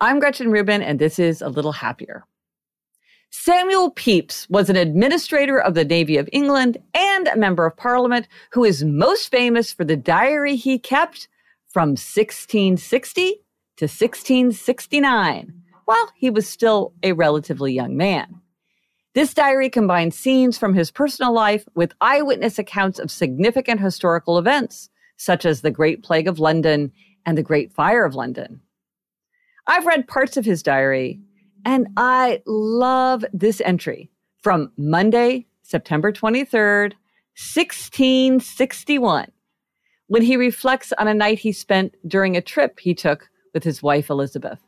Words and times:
I'm 0.00 0.20
Gretchen 0.20 0.52
Rubin, 0.52 0.80
and 0.80 1.00
this 1.00 1.18
is 1.18 1.42
A 1.42 1.48
Little 1.48 1.72
Happier. 1.72 2.24
Samuel 3.30 3.90
Pepys 3.90 4.46
was 4.48 4.70
an 4.70 4.76
administrator 4.76 5.60
of 5.60 5.74
the 5.74 5.84
Navy 5.84 6.16
of 6.18 6.28
England 6.32 6.78
and 6.94 7.26
a 7.26 7.36
member 7.36 7.66
of 7.66 7.76
Parliament 7.76 8.28
who 8.52 8.62
is 8.62 8.84
most 8.84 9.28
famous 9.28 9.72
for 9.72 9.84
the 9.84 9.96
diary 9.96 10.54
he 10.54 10.78
kept 10.78 11.26
from 11.66 11.90
1660 11.90 13.42
to 13.76 13.84
1669 13.86 15.52
while 15.86 16.12
he 16.14 16.30
was 16.30 16.48
still 16.48 16.92
a 17.02 17.10
relatively 17.10 17.72
young 17.72 17.96
man. 17.96 18.40
This 19.14 19.34
diary 19.34 19.68
combines 19.68 20.16
scenes 20.16 20.56
from 20.56 20.74
his 20.74 20.92
personal 20.92 21.32
life 21.32 21.64
with 21.74 21.92
eyewitness 22.00 22.56
accounts 22.56 23.00
of 23.00 23.10
significant 23.10 23.80
historical 23.80 24.38
events, 24.38 24.90
such 25.16 25.44
as 25.44 25.60
the 25.60 25.72
Great 25.72 26.04
Plague 26.04 26.28
of 26.28 26.38
London 26.38 26.92
and 27.26 27.36
the 27.36 27.42
Great 27.42 27.72
Fire 27.72 28.04
of 28.04 28.14
London. 28.14 28.60
I've 29.68 29.84
read 29.84 30.08
parts 30.08 30.38
of 30.38 30.46
his 30.46 30.62
diary, 30.62 31.20
and 31.66 31.88
I 31.98 32.40
love 32.46 33.22
this 33.34 33.60
entry 33.60 34.08
from 34.38 34.72
Monday, 34.78 35.46
September 35.62 36.10
23rd, 36.10 36.94
1661, 37.36 39.30
when 40.06 40.22
he 40.22 40.36
reflects 40.38 40.94
on 40.98 41.06
a 41.06 41.12
night 41.12 41.40
he 41.40 41.52
spent 41.52 41.94
during 42.08 42.34
a 42.34 42.40
trip 42.40 42.80
he 42.80 42.94
took 42.94 43.28
with 43.52 43.62
his 43.62 43.82
wife, 43.82 44.08
Elizabeth. 44.08 44.58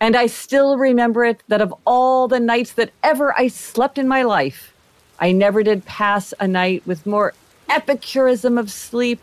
And 0.00 0.16
I 0.16 0.26
still 0.26 0.76
remember 0.76 1.24
it 1.24 1.44
that 1.46 1.60
of 1.60 1.72
all 1.86 2.26
the 2.26 2.40
nights 2.40 2.72
that 2.72 2.90
ever 3.04 3.38
I 3.38 3.46
slept 3.46 3.98
in 3.98 4.08
my 4.08 4.22
life, 4.22 4.74
I 5.20 5.30
never 5.30 5.62
did 5.62 5.84
pass 5.84 6.34
a 6.40 6.48
night 6.48 6.84
with 6.86 7.06
more 7.06 7.34
epicurism 7.68 8.58
of 8.58 8.68
sleep 8.68 9.22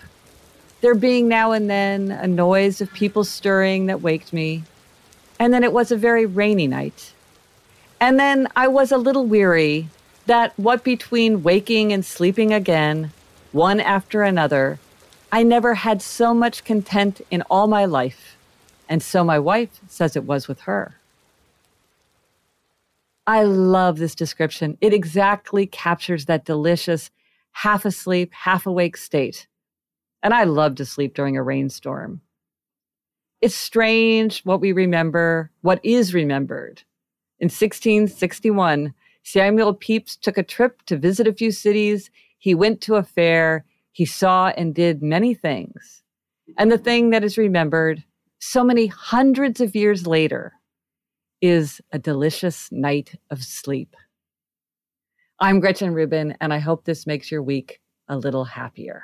there 0.82 0.96
being 0.96 1.28
now 1.28 1.52
and 1.52 1.70
then 1.70 2.12
a 2.12 2.28
noise 2.28 2.82
of 2.82 2.94
people 2.94 3.24
stirring 3.24 3.88
that 3.88 4.02
waked 4.02 4.32
me. 4.32 4.64
And 5.40 5.54
then 5.54 5.64
it 5.64 5.74
was 5.74 5.92
a 5.92 5.98
very 5.98 6.26
rainy 6.26 6.68
night. 6.68 7.14
And 8.00 8.20
then 8.20 8.48
I 8.56 8.68
was 8.68 8.92
a 8.92 8.98
little 8.98 9.26
weary 9.26 9.90
that 10.28 10.58
what 10.58 10.84
between 10.84 11.42
waking 11.42 11.94
and 11.94 12.06
sleeping 12.06 12.54
again, 12.54 13.12
one 13.52 13.80
after 13.80 14.24
another, 14.24 14.80
I 15.32 15.44
never 15.44 15.74
had 15.74 16.02
so 16.02 16.34
much 16.34 16.64
content 16.64 17.22
in 17.32 17.42
all 17.50 17.68
my 17.68 17.86
life. 17.86 18.38
And 18.88 19.02
so 19.02 19.24
my 19.24 19.40
wife 19.40 19.80
says 19.88 20.16
it 20.16 20.26
was 20.26 20.48
with 20.48 20.62
her. 20.62 20.96
I 23.26 23.44
love 23.44 23.98
this 23.98 24.16
description. 24.16 24.78
It 24.80 24.94
exactly 24.94 25.66
captures 25.66 26.26
that 26.26 26.46
delicious 26.46 27.10
half 27.52 27.84
asleep, 27.84 28.32
half 28.34 28.66
awake 28.66 28.96
state 28.96 29.48
and 30.24 30.34
I 30.34 30.44
love 30.44 30.76
to 30.76 30.86
sleep 30.86 31.14
during 31.14 31.38
a 31.38 31.44
rainstorm. 31.44 32.22
It's 33.42 33.56
strange 33.56 34.42
what 34.42 34.62
we 34.62 34.72
remember, 34.72 35.52
what 35.62 35.80
is 35.84 36.14
remembered. 36.14 36.82
In 37.40 37.46
1661, 37.46 38.94
Samuel 39.24 39.74
Pepys 39.74 40.16
took 40.16 40.38
a 40.38 40.44
trip 40.44 40.82
to 40.88 40.98
visit 40.98 41.28
a 41.28 41.34
few 41.34 41.52
cities. 41.52 42.10
He 42.40 42.56
went 42.56 42.82
to 42.82 42.96
a 42.96 43.04
fair. 43.04 43.66
He 43.92 44.06
saw 44.06 44.48
and 44.58 44.74
did 44.74 45.04
many 45.04 45.34
things. 45.34 46.04
And 46.58 46.72
the 46.72 46.78
thing 46.78 47.12
that 47.12 47.24
is 47.24 47.38
remembered 47.38 48.04
so 48.40 48.64
many 48.64 48.88
hundreds 48.88 49.62
of 49.62 49.76
years 49.76 50.08
later 50.08 50.54
is 51.42 51.82
a 51.92 52.00
delicious 52.00 52.72
night 52.72 53.16
of 53.30 53.44
sleep. 53.44 53.96
I'm 55.40 55.60
Gretchen 55.60 55.94
Rubin, 55.94 56.36
and 56.42 56.52
I 56.52 56.60
hope 56.60 56.86
this 56.86 57.06
makes 57.06 57.32
your 57.32 57.44
week 57.44 57.80
a 58.08 58.18
little 58.18 58.46
happier. 58.46 59.04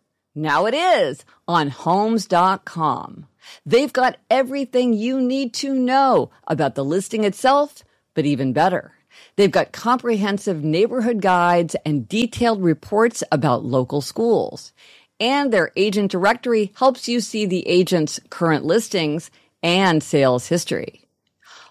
now 0.35 0.65
it 0.65 0.73
is 0.73 1.25
on 1.47 1.69
homes.com. 1.69 3.27
They've 3.65 3.91
got 3.91 4.17
everything 4.29 4.93
you 4.93 5.19
need 5.19 5.53
to 5.55 5.73
know 5.73 6.31
about 6.47 6.75
the 6.75 6.85
listing 6.85 7.23
itself, 7.23 7.83
but 8.13 8.25
even 8.25 8.53
better. 8.53 8.93
They've 9.35 9.51
got 9.51 9.71
comprehensive 9.71 10.63
neighborhood 10.63 11.21
guides 11.21 11.75
and 11.85 12.07
detailed 12.07 12.63
reports 12.63 13.23
about 13.31 13.65
local 13.65 14.01
schools. 14.01 14.73
And 15.19 15.51
their 15.51 15.71
agent 15.75 16.11
directory 16.11 16.71
helps 16.75 17.07
you 17.07 17.21
see 17.21 17.45
the 17.45 17.67
agent's 17.67 18.19
current 18.29 18.65
listings 18.65 19.29
and 19.61 20.01
sales 20.01 20.47
history. 20.47 21.07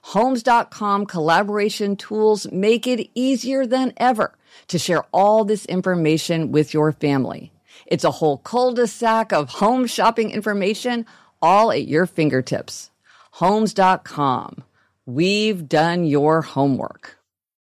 Homes.com 0.02 1.06
collaboration 1.06 1.96
tools 1.96 2.50
make 2.50 2.86
it 2.86 3.10
easier 3.14 3.66
than 3.66 3.92
ever 3.96 4.36
to 4.68 4.78
share 4.78 5.04
all 5.12 5.44
this 5.44 5.66
information 5.66 6.52
with 6.52 6.72
your 6.72 6.92
family. 6.92 7.52
It's 7.86 8.04
a 8.04 8.10
whole 8.10 8.38
cul-de-sac 8.38 9.32
of 9.32 9.48
home 9.50 9.86
shopping 9.86 10.30
information 10.30 11.06
all 11.42 11.70
at 11.70 11.86
your 11.86 12.06
fingertips. 12.06 12.90
Homes.com. 13.32 14.64
We've 15.06 15.68
done 15.68 16.04
your 16.04 16.42
homework. 16.42 17.19